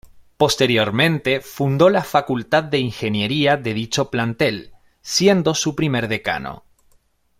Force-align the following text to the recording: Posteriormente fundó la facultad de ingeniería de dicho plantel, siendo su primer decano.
Posteriormente 0.37 1.41
fundó 1.41 1.91
la 1.91 2.03
facultad 2.03 2.63
de 2.63 2.79
ingeniería 2.79 3.55
de 3.55 3.75
dicho 3.75 4.09
plantel, 4.09 4.73
siendo 5.03 5.53
su 5.53 5.75
primer 5.75 6.07
decano. 6.07 6.63